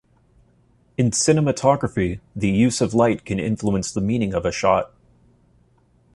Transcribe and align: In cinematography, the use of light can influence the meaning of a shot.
In 0.97 1.11
cinematography, 1.11 2.21
the 2.35 2.49
use 2.49 2.81
of 2.81 2.95
light 2.95 3.23
can 3.23 3.37
influence 3.39 3.91
the 3.91 4.01
meaning 4.01 4.33
of 4.33 4.47
a 4.47 4.51
shot. 4.51 4.91